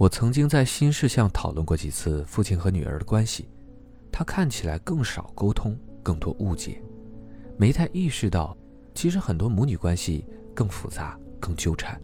[0.00, 3.50] 我曾经在新事项讨论过几次父亲和女儿的关系，
[4.10, 6.80] 他看起来更少沟通，更多误解，
[7.58, 8.56] 没太意识到，
[8.94, 10.24] 其实很多母女关系
[10.54, 12.00] 更复杂、更纠缠。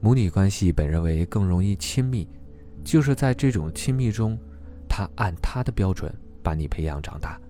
[0.00, 2.26] 母女关系本认为更容易亲密，
[2.82, 4.36] 就是在这种亲密中，
[4.88, 6.12] 他按他的标准
[6.42, 7.40] 把你培养长大，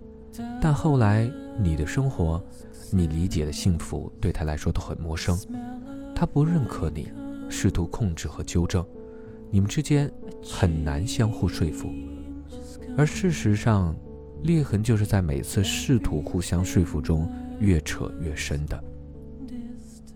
[0.60, 1.26] 但后来
[1.58, 2.38] 你的生活。
[2.90, 5.36] 你理解的幸福对他来说都很陌生，
[6.14, 7.10] 他不认可你，
[7.48, 8.86] 试图控制和纠正，
[9.54, 10.10] 你们之间
[10.42, 11.88] 很难相互说服。
[12.98, 13.94] 而事实上，
[14.42, 17.30] 裂痕就是在每次试图互相说服中
[17.60, 18.82] 越扯越深的。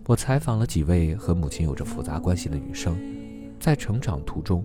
[0.07, 2.97] 我采访了几位和母亲有着复杂关系的女生，
[3.61, 4.61] 在成长途中，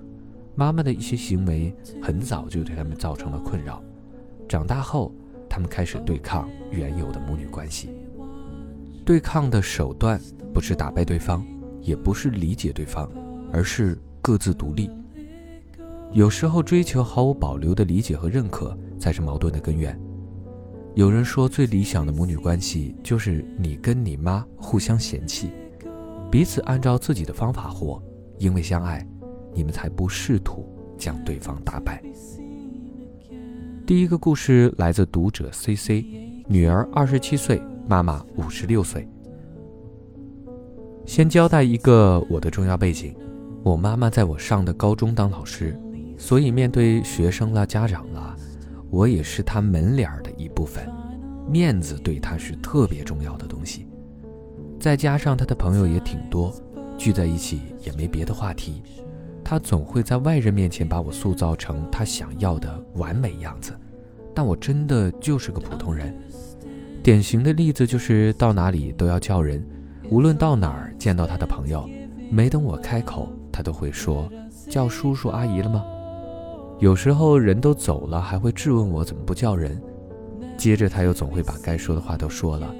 [0.56, 1.72] 妈妈的一些行为
[2.02, 3.80] 很早就对他们造成了困扰，
[4.48, 5.14] 长大后，
[5.48, 7.90] 他们开始对抗原有的母女关系。
[9.04, 10.20] 对抗的手段
[10.52, 11.46] 不是打败对方，
[11.80, 13.08] 也不是理解对方，
[13.52, 14.90] 而是各自独立。
[16.12, 20.00] 有时候追求毫无保留的理解和认可才是矛盾的根源。
[20.94, 25.50] 有人说，最理想的母女关系就是你跟你妈互相嫌弃，
[26.30, 28.02] 彼此按照自己的方法活，
[28.38, 29.06] 因为相爱，
[29.52, 32.02] 你们才不试图将对方打败。
[33.86, 36.02] 第一个故事来自读者 C C，
[36.48, 37.60] 女儿二十七岁。
[37.86, 39.06] 妈妈五十六岁。
[41.04, 43.14] 先交代一个我的重要背景：
[43.64, 45.74] 我妈妈在我上的高中当老师，
[46.18, 48.36] 所以面对学生啦、家长啦，
[48.90, 50.86] 我也是她门脸儿的一部分，
[51.48, 53.88] 面子对她是特别重要的东西。
[54.78, 56.54] 再加上她的朋友也挺多，
[56.98, 58.82] 聚在一起也没别的话题，
[59.42, 63.72] 她总会在外人面前把我塑造成她想要的完美样子，
[64.34, 66.14] 但我真的就是个普通人。
[67.02, 69.66] 典型的例子就是到哪里都要叫人，
[70.10, 71.88] 无论到哪儿见到他的朋友，
[72.30, 74.28] 没等我开口，他都会说
[74.68, 75.84] 叫叔叔阿姨了吗？
[76.80, 79.80] 有时候人都走了，还会质问我怎么不叫人。
[80.58, 82.74] 接着他又总会把该说的话都说了，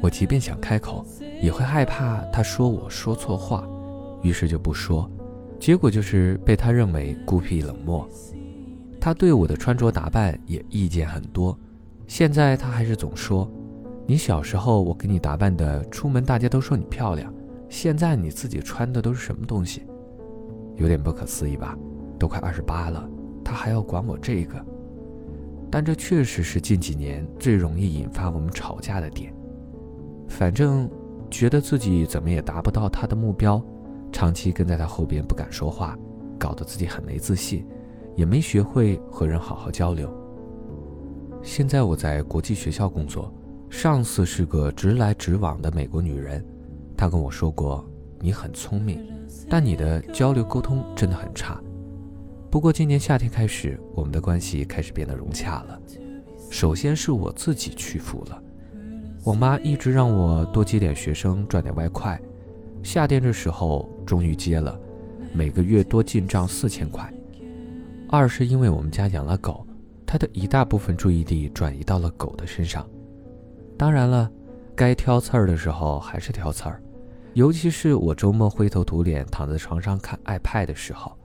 [0.00, 1.04] 我即便想开口，
[1.42, 3.66] 也会害怕他说我说错话，
[4.22, 5.10] 于是就不说，
[5.58, 8.08] 结果就是被他认为孤僻冷漠。
[9.00, 11.58] 他对我的穿着打扮也意见很多，
[12.06, 13.50] 现在他还是总说。
[14.06, 17.32] 你小时候，我给你打扮的，出门大家都说你漂亮。
[17.68, 19.82] 现在你自己穿的都是什么东西？
[20.80, 21.76] 有点不可思议吧？
[22.18, 23.08] 都快二十八了，
[23.44, 24.64] 他还要管我这个？
[25.70, 29.32] 但这确实是近几年最容易引发我们吵架的点。
[30.26, 30.90] 反正
[31.30, 33.62] 觉得自己怎么也达不到他的目标，
[34.10, 35.96] 长期跟在他后边不敢说话，
[36.38, 37.66] 搞得自己很没自信，
[38.16, 40.10] 也没学会和人好好交流。
[41.42, 43.32] 现在我在国际学校工作。
[43.68, 46.44] 上司是个直来直往的美国女人，
[46.96, 47.84] 她跟我说过
[48.20, 49.04] ：“你很聪明，
[49.48, 51.60] 但你的交流沟通真的很差。”
[52.50, 55.80] 不过今年夏天开始，我们的关系开始变得融洽了。
[56.50, 58.42] 首先是我自己屈服了，
[59.22, 62.20] 我妈一直让我多接点学生，赚点外快。
[62.82, 64.76] 夏天这时候终于接了，
[65.32, 67.12] 每个月多进账四千块。
[68.08, 69.64] 二是因为我们家养了狗，
[70.04, 72.84] 她的一大部分注意力转移到了狗的身上。
[73.78, 74.28] 当然了，
[74.74, 76.82] 该挑刺儿的时候还是挑刺儿，
[77.34, 81.16] 尤其是我周末灰头土脸躺在床上看 iPad 的时候，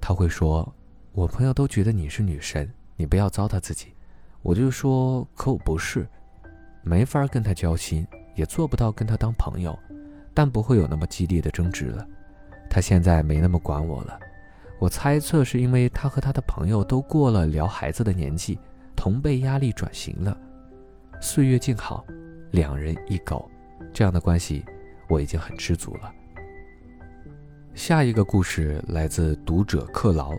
[0.00, 0.74] 他会说
[1.12, 3.94] ：“我朋友都觉得你是女神，你不要糟蹋自己。”
[4.42, 6.06] 我就说：“可我不是，
[6.82, 9.78] 没法跟他交心，也做不到跟他当朋友，
[10.34, 12.04] 但不会有那么激烈的争执了。
[12.68, 14.18] 他现在没那么管我了，
[14.80, 18.58] 我猜测是因为他和他的朋友都过了聊孩子的年纪，
[18.96, 20.36] 同辈压力转型了。”
[21.22, 22.04] 岁月静好，
[22.50, 23.48] 两人一狗，
[23.92, 24.64] 这样的关系
[25.08, 26.12] 我已经很知足了。
[27.74, 30.32] 下一个故事来自读者克劳，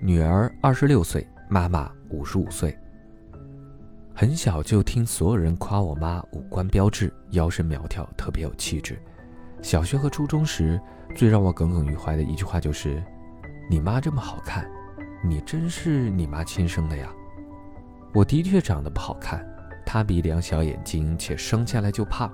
[0.00, 2.76] 女儿二十六岁，妈妈五十五岁。
[4.14, 8.98] 很小就听所有人夸我妈五官标致，腰身苗条，特别有气质。
[9.62, 10.80] 小学和初中时，
[11.14, 13.02] 最让我耿耿于怀的一句话就是
[13.68, 14.66] ：“你妈这么好看，
[15.22, 17.12] 你真是你妈亲生的呀？”
[18.14, 19.44] 我的确长得不好看。
[19.84, 22.32] 塌鼻梁小眼睛，且生下来就胖。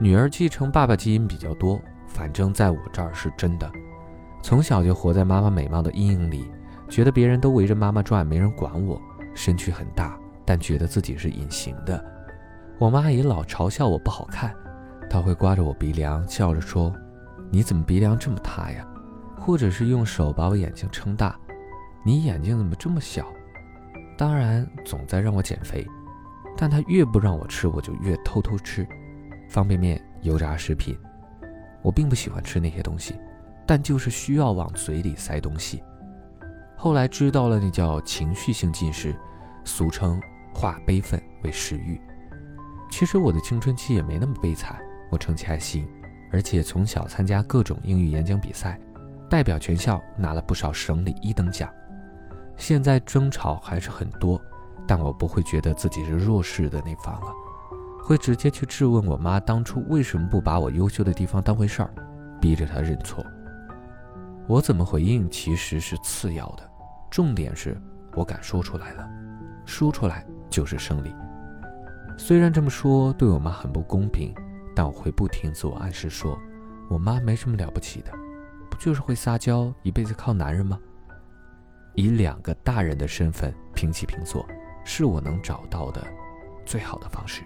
[0.00, 3.70] 女儿继承爸爸基因比较多，反正在我这儿是真的。
[4.40, 6.48] 从小就活在妈妈美貌的阴影里，
[6.88, 9.00] 觉得别人都围着妈妈转，没人管我。
[9.34, 12.04] 身躯很大，但觉得自己是隐形的。
[12.78, 14.54] 我妈也老嘲笑我不好看，
[15.10, 16.92] 她会刮着我鼻梁，笑着说
[17.50, 18.86] ：“你怎么鼻梁这么塌呀？”
[19.36, 21.36] 或者是用手把我眼睛撑大
[22.04, 23.26] ：“你眼睛怎么这么小？”
[24.16, 25.84] 当然，总在让我减肥。
[26.56, 28.86] 但她越不让我吃，我就越偷偷吃，
[29.48, 30.96] 方便面、油炸食品，
[31.82, 33.18] 我并不喜欢吃那些东西，
[33.66, 35.82] 但就是需要往嘴里塞东西。
[36.76, 39.14] 后来知道了，那叫情绪性进食，
[39.64, 40.20] 俗称
[40.54, 42.00] 化悲愤为食欲。
[42.90, 44.78] 其实我的青春期也没那么悲惨，
[45.10, 45.88] 我成绩还行，
[46.32, 48.78] 而且从小参加各种英语演讲比赛，
[49.28, 51.68] 代表全校拿了不少省里一等奖。
[52.56, 54.40] 现在争吵还是很多，
[54.86, 57.32] 但我不会觉得自己是弱势的那方了，
[58.02, 61.90] 会直接去质问我妈当初为什么不把我优秀的地方当回事儿，
[62.40, 63.24] 逼着她认错。
[64.46, 66.62] 我怎么回应其实是次要的，
[67.10, 67.78] 重点是
[68.14, 69.06] 我敢说出来了，
[69.66, 71.14] 说出来就是胜利。
[72.16, 74.34] 虽然这么说对我妈很不公平，
[74.74, 76.38] 但我会不停自我暗示说，
[76.88, 78.10] 我妈没什么了不起的，
[78.70, 80.78] 不就是会撒娇，一辈子靠男人吗？
[81.94, 84.46] 以两个大人的身份平起平坐，
[84.84, 86.02] 是我能找到的
[86.64, 87.42] 最好的方式。